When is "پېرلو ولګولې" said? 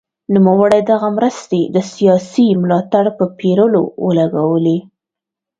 3.39-4.77